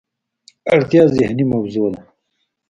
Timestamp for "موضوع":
1.53-1.87